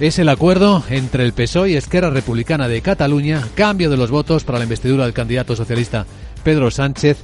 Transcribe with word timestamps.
es 0.00 0.18
el 0.18 0.30
acuerdo 0.30 0.82
entre 0.88 1.24
el 1.24 1.34
PSOE 1.34 1.70
y 1.70 1.76
Esquerra 1.76 2.08
Republicana 2.08 2.68
de 2.68 2.80
Cataluña, 2.80 3.46
cambio 3.54 3.90
de 3.90 3.98
los 3.98 4.10
votos 4.10 4.44
para 4.44 4.56
la 4.56 4.64
investidura 4.64 5.04
del 5.04 5.12
candidato 5.12 5.54
socialista 5.54 6.06
Pedro 6.42 6.70
Sánchez, 6.70 7.18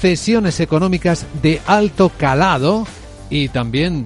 cesiones 0.00 0.60
económicas 0.60 1.26
de 1.42 1.60
alto 1.66 2.08
calado 2.08 2.86
y 3.30 3.48
también, 3.48 4.04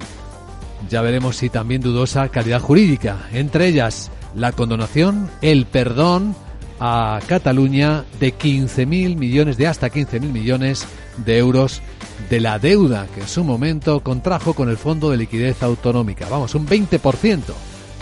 ya 0.89 1.01
veremos 1.01 1.35
si 1.35 1.49
también 1.49 1.81
dudosa 1.81 2.29
calidad 2.29 2.61
jurídica, 2.61 3.29
entre 3.31 3.67
ellas 3.67 4.09
la 4.35 4.53
condonación, 4.53 5.29
el 5.43 5.67
perdón 5.67 6.35
a 6.79 7.19
Cataluña 7.27 8.05
de 8.19 8.33
15.000 8.33 9.17
millones, 9.17 9.57
de 9.57 9.67
hasta 9.67 9.91
15.000 9.91 10.21
millones 10.21 10.87
de 11.23 11.37
euros 11.37 11.83
de 12.31 12.39
la 12.39 12.57
deuda 12.57 13.05
que 13.13 13.21
en 13.21 13.27
su 13.27 13.43
momento 13.43 13.99
contrajo 13.99 14.55
con 14.55 14.67
el 14.67 14.77
Fondo 14.77 15.11
de 15.11 15.17
Liquidez 15.17 15.61
Autonómica. 15.61 16.27
Vamos, 16.27 16.55
un 16.55 16.67
20% 16.67 17.53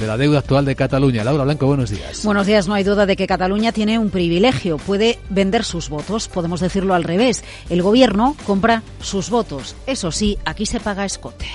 de 0.03 0.07
la 0.07 0.17
deuda 0.17 0.39
actual 0.39 0.65
de 0.65 0.75
Cataluña. 0.75 1.23
Laura 1.23 1.45
Blanco, 1.45 1.65
buenos 1.65 1.89
días. 1.89 2.25
Buenos 2.25 2.45
días. 2.45 2.67
No 2.67 2.73
hay 2.73 2.83
duda 2.83 3.05
de 3.05 3.15
que 3.15 3.25
Cataluña 3.25 3.71
tiene 3.71 3.97
un 3.97 4.09
privilegio. 4.09 4.77
Puede 4.77 5.17
vender 5.29 5.63
sus 5.63 5.87
votos. 5.87 6.27
Podemos 6.27 6.59
decirlo 6.59 6.93
al 6.93 7.05
revés. 7.05 7.43
El 7.69 7.81
gobierno 7.81 8.35
compra 8.45 8.83
sus 8.99 9.29
votos. 9.29 9.75
Eso 9.87 10.11
sí, 10.11 10.37
aquí 10.43 10.65
se 10.65 10.81
paga 10.81 11.05
escote. 11.05 11.45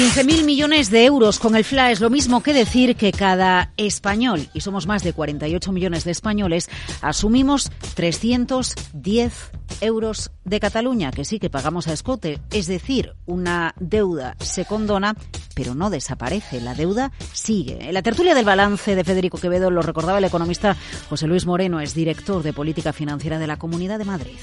15.000 0.00 0.44
millones 0.44 0.90
de 0.90 1.04
euros 1.04 1.38
con 1.38 1.54
el 1.56 1.62
FLA 1.62 1.90
es 1.90 2.00
lo 2.00 2.08
mismo 2.08 2.42
que 2.42 2.54
decir 2.54 2.96
que 2.96 3.12
cada 3.12 3.74
español, 3.76 4.48
y 4.54 4.62
somos 4.62 4.86
más 4.86 5.02
de 5.02 5.12
48 5.12 5.72
millones 5.72 6.04
de 6.04 6.10
españoles, 6.10 6.70
asumimos 7.02 7.70
310 7.96 9.50
euros 9.82 10.30
de 10.46 10.58
Cataluña, 10.58 11.10
que 11.10 11.26
sí 11.26 11.38
que 11.38 11.50
pagamos 11.50 11.86
a 11.86 11.92
escote. 11.92 12.40
Es 12.50 12.66
decir, 12.66 13.12
una 13.26 13.74
deuda 13.78 14.36
se 14.40 14.64
condona, 14.64 15.14
pero 15.54 15.74
no 15.74 15.90
desaparece. 15.90 16.62
La 16.62 16.74
deuda 16.74 17.12
sigue. 17.34 17.86
En 17.86 17.92
la 17.92 18.00
tertulia 18.00 18.34
del 18.34 18.46
balance 18.46 18.96
de 18.96 19.04
Federico 19.04 19.36
Quevedo 19.36 19.70
lo 19.70 19.82
recordaba 19.82 20.16
el 20.16 20.24
economista 20.24 20.78
José 21.10 21.26
Luis 21.26 21.44
Moreno, 21.44 21.78
es 21.78 21.92
director 21.92 22.42
de 22.42 22.54
Política 22.54 22.94
Financiera 22.94 23.38
de 23.38 23.46
la 23.46 23.58
Comunidad 23.58 23.98
de 23.98 24.06
Madrid. 24.06 24.38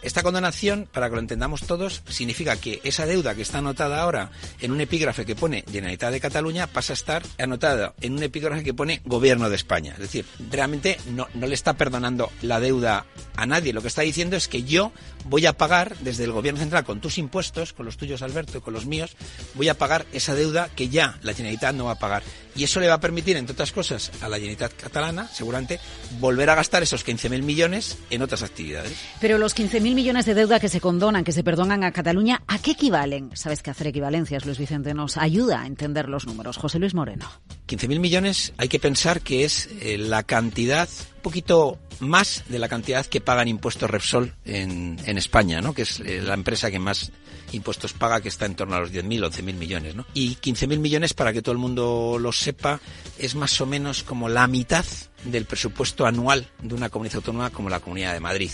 Esta 0.00 0.22
condonación, 0.22 0.88
para 0.92 1.08
que 1.08 1.16
lo 1.16 1.20
entendamos 1.20 1.62
todos, 1.62 2.02
significa 2.08 2.56
que 2.56 2.80
esa 2.84 3.04
deuda 3.04 3.34
que 3.34 3.42
está 3.42 3.58
anotada 3.58 4.00
ahora 4.00 4.30
en 4.60 4.70
un 4.70 4.80
epígrafe 4.80 5.26
que 5.26 5.34
pone 5.34 5.64
Generalitat 5.66 6.12
de 6.12 6.20
Cataluña 6.20 6.68
pasa 6.68 6.92
a 6.92 6.94
estar 6.94 7.22
anotada 7.36 7.94
en 8.00 8.12
un 8.12 8.22
epígrafe 8.22 8.62
que 8.62 8.74
pone 8.74 9.02
Gobierno 9.04 9.50
de 9.50 9.56
España. 9.56 9.92
Es 9.94 9.98
decir, 9.98 10.24
realmente 10.50 10.98
no, 11.10 11.26
no 11.34 11.48
le 11.48 11.54
está 11.54 11.74
perdonando 11.74 12.30
la 12.42 12.60
deuda 12.60 13.06
a 13.36 13.46
nadie. 13.46 13.72
Lo 13.72 13.82
que 13.82 13.88
está 13.88 14.02
diciendo 14.02 14.36
es 14.36 14.46
que 14.46 14.62
yo 14.62 14.92
voy 15.24 15.46
a 15.46 15.56
pagar 15.56 15.96
desde 15.98 16.24
el 16.24 16.32
Gobierno 16.32 16.60
Central 16.60 16.84
con 16.84 17.00
tus 17.00 17.18
impuestos, 17.18 17.72
con 17.72 17.84
los 17.84 17.96
tuyos 17.96 18.22
Alberto 18.22 18.58
y 18.58 18.60
con 18.60 18.74
los 18.74 18.86
míos, 18.86 19.16
voy 19.54 19.68
a 19.68 19.76
pagar 19.76 20.06
esa 20.12 20.36
deuda 20.36 20.68
que 20.76 20.88
ya 20.88 21.18
la 21.22 21.34
Generalitat 21.34 21.74
no 21.74 21.86
va 21.86 21.92
a 21.92 21.98
pagar. 21.98 22.22
Y 22.58 22.64
eso 22.64 22.80
le 22.80 22.88
va 22.88 22.94
a 22.94 23.00
permitir, 23.00 23.36
entre 23.36 23.52
otras 23.52 23.70
cosas, 23.70 24.10
a 24.20 24.28
la 24.28 24.34
Generalitat 24.34 24.72
catalana, 24.72 25.28
seguramente, 25.28 25.78
volver 26.18 26.50
a 26.50 26.56
gastar 26.56 26.82
esos 26.82 27.06
15.000 27.06 27.44
millones 27.44 27.98
en 28.10 28.20
otras 28.20 28.42
actividades. 28.42 28.98
Pero 29.20 29.38
los 29.38 29.56
15.000 29.56 29.94
millones 29.94 30.26
de 30.26 30.34
deuda 30.34 30.58
que 30.58 30.68
se 30.68 30.80
condonan, 30.80 31.22
que 31.22 31.30
se 31.30 31.44
perdonan 31.44 31.84
a 31.84 31.92
Cataluña, 31.92 32.42
¿a 32.48 32.58
qué 32.58 32.72
equivalen? 32.72 33.30
Sabes 33.36 33.62
que 33.62 33.70
hacer 33.70 33.86
equivalencias, 33.86 34.44
Luis 34.44 34.58
Vicente, 34.58 34.92
nos 34.92 35.16
ayuda 35.18 35.62
a 35.62 35.66
entender 35.68 36.08
los 36.08 36.26
números. 36.26 36.56
José 36.56 36.80
Luis 36.80 36.94
Moreno. 36.94 37.30
15.000 37.68 38.00
millones 38.00 38.52
hay 38.56 38.68
que 38.68 38.80
pensar 38.80 39.20
que 39.20 39.44
es 39.44 39.68
eh, 39.80 39.96
la 39.96 40.24
cantidad 40.24 40.88
un 40.88 41.22
poquito 41.22 41.78
más 42.00 42.44
de 42.48 42.58
la 42.58 42.68
cantidad 42.68 43.06
que 43.06 43.20
pagan 43.20 43.48
impuestos 43.48 43.90
Repsol 43.90 44.34
en, 44.44 44.98
en 45.04 45.18
España, 45.18 45.60
¿no? 45.60 45.74
que 45.74 45.82
es 45.82 46.00
eh, 46.00 46.20
la 46.22 46.34
empresa 46.34 46.70
que 46.70 46.78
más 46.78 47.12
impuestos 47.52 47.92
paga, 47.92 48.20
que 48.20 48.28
está 48.28 48.46
en 48.46 48.54
torno 48.54 48.76
a 48.76 48.80
los 48.80 48.92
10.000, 48.92 49.30
11.000 49.30 49.54
millones. 49.54 49.94
¿no? 49.94 50.06
Y 50.14 50.36
15.000 50.36 50.78
millones, 50.78 51.14
para 51.14 51.32
que 51.32 51.42
todo 51.42 51.52
el 51.52 51.58
mundo 51.58 52.18
lo 52.20 52.32
sepa, 52.32 52.80
es 53.18 53.34
más 53.34 53.60
o 53.60 53.66
menos 53.66 54.02
como 54.02 54.28
la 54.28 54.46
mitad 54.46 54.84
del 55.24 55.44
presupuesto 55.44 56.06
anual 56.06 56.46
de 56.62 56.74
una 56.74 56.88
comunidad 56.88 57.16
autónoma 57.16 57.50
como 57.50 57.68
la 57.68 57.80
Comunidad 57.80 58.14
de 58.14 58.20
Madrid. 58.20 58.50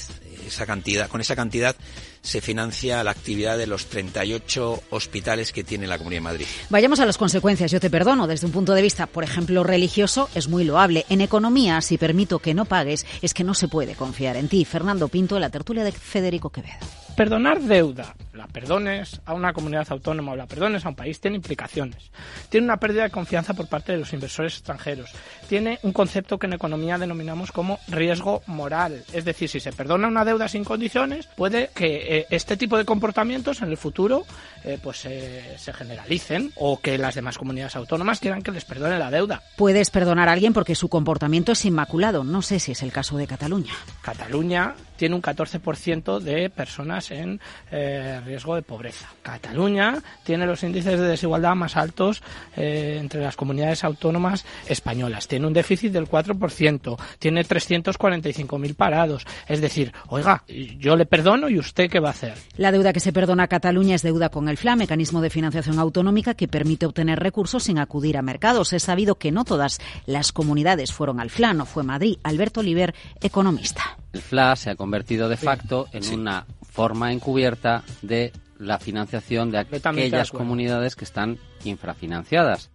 Esa 0.47 0.67
cantidad, 0.67 1.09
con 1.09 1.21
esa 1.21 1.37
cantidad 1.37 1.75
se 2.23 2.41
financia 2.41 3.05
la 3.05 3.11
actividad 3.11 3.59
de 3.59 3.67
los 3.67 3.87
38 3.87 4.85
hospitales 4.91 5.53
que 5.53 5.65
tiene 5.65 5.87
la 5.87 5.99
Comunidad 5.99 6.21
de 6.21 6.25
Madrid. 6.25 6.47
Vayamos 6.71 7.01
a 7.01 7.07
las 7.07 7.19
consecuencias. 7.19 7.71
Yo 7.71 7.81
te 7.81 7.91
perdono. 7.91 8.27
Desde 8.27 8.47
un 8.47 8.53
punto 8.53 8.75
de 8.75 8.83
vista, 8.83 9.07
por 9.07 9.25
ejemplo, 9.25 9.63
religioso, 9.63 10.29
es 10.35 10.49
muy 10.49 10.65
loable. 10.65 11.05
En 11.09 11.21
economía, 11.21 11.81
si 11.81 11.99
permito 11.99 12.39
que 12.39 12.55
no 12.55 12.65
pagues, 12.65 13.07
es 13.23 13.35
que 13.35 13.45
no 13.45 13.55
se 13.55 13.69
puede 13.69 13.95
confiar 13.95 14.37
en 14.37 14.49
ti. 14.49 14.65
Fernando 14.65 15.09
Pinto, 15.09 15.37
en 15.37 15.43
la 15.43 15.51
tertulia 15.51 15.85
de 15.85 15.93
Federico 15.93 16.51
Quevedo. 16.51 16.79
Perdonar 17.17 17.61
deuda, 17.61 18.15
la 18.45 18.53
perdones 18.53 19.21
a 19.25 19.33
una 19.33 19.53
comunidad 19.53 19.87
autónoma 19.91 20.33
o 20.33 20.37
la 20.37 20.47
perdones 20.47 20.85
a 20.85 20.91
un 20.91 20.95
país, 20.95 21.21
tiene 21.21 21.37
implicaciones. 21.37 22.11
Tiene 22.51 22.67
una 22.67 22.77
pérdida 22.77 23.05
de 23.05 23.11
confianza 23.11 23.55
por 23.55 23.69
parte 23.69 23.93
de 23.93 23.99
los 23.99 24.13
inversores 24.13 24.55
extranjeros. 24.55 25.11
Tiene 25.49 25.79
un 25.83 25.93
concepto 25.93 26.39
que 26.39 26.47
en 26.47 26.53
economía 26.53 26.99
denominamos 26.99 27.53
como 27.53 27.79
riesgo 27.89 28.43
moral. 28.47 29.03
Es 29.13 29.25
decir, 29.25 29.49
si 29.49 29.61
se 29.61 29.73
perdona 29.73 30.09
una 30.09 30.25
deuda 30.25 30.49
sin 30.49 30.65
condiciones, 30.65 31.27
puede 31.37 31.71
que 31.75 32.19
eh, 32.19 32.27
este 32.31 32.57
tipo 32.57 32.77
de 32.77 32.85
comportamientos 32.85 33.63
en 33.63 33.71
el 33.71 33.77
futuro 33.77 34.27
eh, 34.63 34.79
pues 34.83 35.05
eh, 35.07 35.55
se 35.57 35.73
generalicen 35.73 36.53
o 36.57 36.81
que 36.81 36.99
las 36.99 37.15
demás 37.15 37.39
comunidades 37.39 37.77
autónomas 37.77 38.21
quieran 38.21 38.43
que 38.43 38.53
les 38.53 38.65
perdone 38.65 38.99
la 38.99 39.11
deuda. 39.11 39.43
Puedes 39.57 39.91
perdonar 39.91 40.29
a 40.29 40.33
alguien 40.33 40.53
porque 40.53 40.75
su 40.75 40.89
comportamiento 40.89 41.53
es 41.53 41.65
inmaculado. 41.65 42.25
No 42.25 42.43
sé 42.43 42.61
si 42.61 42.73
es 42.73 42.83
el 42.83 42.93
caso 42.93 43.17
de 43.17 43.27
Cataluña. 43.27 43.73
Cataluña 44.03 44.75
tiene 44.97 45.15
un 45.15 45.23
14% 45.23 46.21
de 46.21 46.51
personas 46.51 47.11
en 47.11 47.41
eh, 47.71 48.21
riesgo 48.25 48.55
de 48.55 48.63
pobreza. 48.63 49.09
Cataluña 49.23 50.03
tiene 50.23 50.47
los 50.47 50.63
índices 50.63 50.99
de 50.99 51.07
desigualdad 51.07 51.55
más 51.55 51.77
altos 51.77 52.23
eh, 52.57 52.99
entre 53.01 53.21
las 53.21 53.37
comunidades 53.37 53.85
autónomas 53.85 54.45
españolas. 54.69 55.29
Tiene 55.29 55.47
un 55.47 55.53
déficit 55.53 55.93
del 55.93 56.09
4%, 56.09 56.97
tiene 57.19 57.45
345.000 57.45 58.75
parados. 58.75 59.27
Es 59.49 59.61
decir, 59.61 59.93
oiga, 60.09 60.45
yo 60.47 60.97
le 60.97 61.07
perdono 61.07 61.49
y 61.49 61.59
usted 61.59 61.91
qué 61.91 62.01
va 62.01 62.09
a 62.09 62.13
hacer. 62.13 62.35
La 62.57 62.73
deuda 62.73 62.93
que 62.93 63.01
se 63.01 63.13
perdona 63.13 63.45
a 63.45 63.49
Cataluña 63.49 63.95
es 63.95 64.03
deuda 64.03 64.29
con 64.29 64.49
el 64.49 64.57
FLA, 64.57 64.77
mecanismo 64.77 65.21
de 65.21 65.31
financiación 65.31 65.79
autonómica 65.79 66.35
que 66.35 66.49
permite 66.49 66.87
obtener 66.87 67.19
recursos 67.19 67.65
sin 67.65 67.79
acudir 67.79 68.17
a 68.17 68.23
mercados. 68.23 68.73
Es 68.73 68.85
sabido 68.85 69.17
que 69.17 69.33
no 69.33 69.45
todas 69.45 69.81
las 70.07 70.33
comunidades 70.33 70.93
fueron 70.93 71.21
al 71.21 71.31
FLA, 71.31 71.55
no 71.55 71.67
fue 71.67 71.83
Madrid. 71.83 72.19
Alberto 72.23 72.61
Oliver, 72.61 72.95
economista. 73.21 73.99
El 74.15 74.23
FLA 74.23 74.55
se 74.55 74.71
ha 74.71 74.77
convertido 74.77 75.29
de 75.29 75.37
facto 75.37 75.89
en 75.93 76.15
una 76.15 76.47
forma 76.71 77.13
encubierta 77.13 77.83
de 78.01 78.33
la 78.59 78.79
financiación 78.79 79.51
de 79.51 79.59
aquellas 79.59 80.31
comunidades 80.31 80.95
que 80.95 81.05
están 81.05 81.39
infrafinanciadas. 81.65 82.71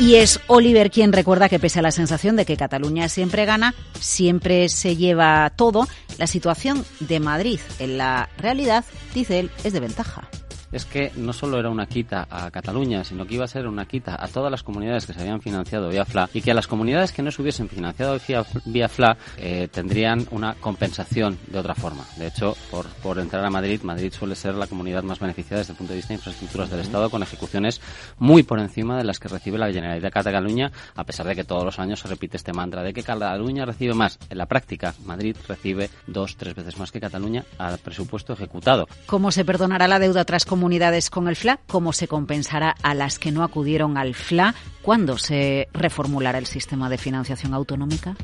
Y 0.00 0.16
es 0.16 0.40
Oliver 0.48 0.90
quien 0.90 1.12
recuerda 1.12 1.48
que 1.48 1.58
pese 1.60 1.78
a 1.78 1.82
la 1.82 1.92
sensación 1.92 2.34
de 2.36 2.44
que 2.44 2.56
Cataluña 2.56 3.08
siempre 3.08 3.46
gana, 3.46 3.74
siempre 4.00 4.68
se 4.68 4.96
lleva 4.96 5.50
todo, 5.56 5.86
la 6.18 6.26
situación 6.26 6.84
de 7.00 7.20
Madrid 7.20 7.60
en 7.78 7.98
la 7.98 8.28
realidad, 8.36 8.84
dice 9.14 9.40
él, 9.40 9.50
es 9.64 9.72
de 9.72 9.80
ventaja 9.80 10.28
es 10.72 10.84
que 10.84 11.12
no 11.16 11.32
solo 11.32 11.58
era 11.58 11.70
una 11.70 11.86
quita 11.86 12.26
a 12.30 12.50
Cataluña, 12.50 13.04
sino 13.04 13.26
que 13.26 13.34
iba 13.34 13.44
a 13.44 13.48
ser 13.48 13.66
una 13.66 13.86
quita 13.86 14.16
a 14.18 14.28
todas 14.28 14.50
las 14.50 14.62
comunidades 14.62 15.06
que 15.06 15.14
se 15.14 15.20
habían 15.20 15.40
financiado 15.40 15.88
vía 15.88 16.04
FLA 16.04 16.30
y 16.34 16.42
que 16.42 16.50
a 16.50 16.54
las 16.54 16.66
comunidades 16.66 17.12
que 17.12 17.22
no 17.22 17.30
se 17.30 17.42
hubiesen 17.42 17.68
financiado 17.68 18.18
vía, 18.66 18.88
FLA 18.88 19.16
eh, 19.38 19.68
tendrían 19.70 20.26
una 20.30 20.54
compensación 20.54 21.38
de 21.46 21.58
otra 21.58 21.74
forma. 21.74 22.04
De 22.16 22.26
hecho, 22.26 22.56
por, 22.70 22.86
por 23.02 23.18
entrar 23.18 23.44
a 23.44 23.50
Madrid, 23.50 23.82
Madrid 23.82 24.12
suele 24.12 24.34
ser 24.34 24.54
la 24.54 24.66
comunidad 24.66 25.02
más 25.02 25.18
beneficiada 25.18 25.60
desde 25.60 25.72
el 25.72 25.78
punto 25.78 25.92
de 25.92 25.98
vista 25.98 26.08
de 26.08 26.16
infraestructuras 26.16 26.70
del 26.70 26.80
Estado, 26.80 27.10
con 27.10 27.22
ejecuciones 27.22 27.80
muy 28.18 28.42
por 28.42 28.58
encima 28.58 28.96
de 28.98 29.04
las 29.04 29.18
que 29.18 29.28
recibe 29.28 29.58
la 29.58 29.72
Generalitat 29.72 30.12
de 30.12 30.32
Cataluña, 30.32 30.72
a 30.94 31.04
pesar 31.04 31.26
de 31.26 31.34
que 31.34 31.44
todos 31.44 31.64
los 31.64 31.78
años 31.78 32.00
se 32.00 32.08
repite 32.08 32.36
este 32.36 32.52
mantra 32.52 32.82
de 32.82 32.92
que 32.92 33.02
Cataluña 33.02 33.64
recibe 33.64 33.94
más. 33.94 34.18
En 34.30 34.38
la 34.38 34.46
práctica, 34.46 34.94
Madrid 35.04 35.36
recibe 35.46 35.90
dos, 36.06 36.36
tres 36.36 36.54
veces 36.54 36.78
más 36.78 36.92
que 36.92 37.00
Cataluña 37.00 37.44
al 37.58 37.78
presupuesto 37.78 38.32
ejecutado. 38.32 38.88
¿Cómo 39.06 39.30
se 39.30 39.44
perdonará 39.44 39.88
la 39.88 39.98
deuda 39.98 40.24
tras 40.24 40.44
comunidades 40.58 41.08
con 41.08 41.28
el 41.28 41.36
FLA, 41.36 41.60
cómo 41.68 41.92
se 41.92 42.08
compensará 42.08 42.74
a 42.82 42.92
las 42.92 43.20
que 43.20 43.30
no 43.30 43.44
acudieron 43.44 43.96
al 43.96 44.16
FLA, 44.16 44.56
cuándo 44.82 45.16
se 45.16 45.68
reformulará 45.72 46.36
el 46.38 46.46
sistema 46.46 46.90
de 46.90 46.98
financiación 46.98 47.54
autonómica. 47.54 48.16